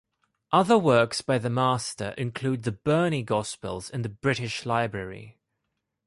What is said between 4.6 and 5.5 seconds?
Library.